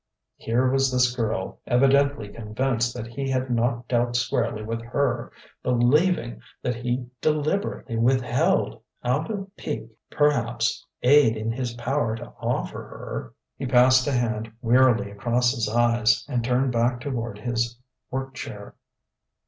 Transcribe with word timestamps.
Here 0.37 0.67
was 0.67 0.91
this 0.91 1.15
girl, 1.15 1.59
evidently 1.67 2.27
convinced 2.29 2.95
that 2.97 3.05
he 3.05 3.29
had 3.29 3.51
not 3.51 3.87
dealt 3.87 4.15
squarely 4.15 4.63
with 4.63 4.81
her, 4.81 5.31
believing 5.61 6.41
that 6.63 6.73
he 6.73 7.05
deliberately 7.21 7.97
withheld 7.99 8.81
out 9.03 9.29
of 9.29 9.55
pique, 9.55 9.91
perhaps 10.09 10.83
aid 11.03 11.37
in 11.37 11.51
his 11.51 11.75
power 11.75 12.15
to 12.15 12.33
offer 12.39 12.79
her.... 12.81 13.33
He 13.57 13.67
passed 13.67 14.07
a 14.07 14.11
hand 14.11 14.51
wearily 14.59 15.11
across 15.11 15.51
his 15.53 15.69
eyes, 15.69 16.25
and 16.27 16.43
turned 16.43 16.71
back 16.71 16.99
toward 17.01 17.37
his 17.37 17.77
work 18.09 18.33
chair. 18.33 18.73